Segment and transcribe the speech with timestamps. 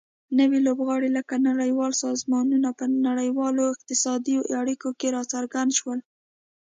[0.39, 5.99] نوي لوبغاړي لکه نړیوال سازمانونه په نړیوالو اقتصادي اړیکو کې راڅرګند شول